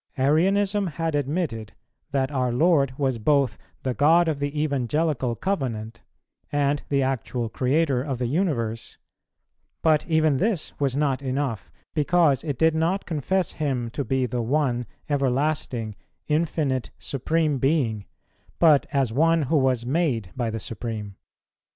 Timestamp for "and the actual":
6.51-7.49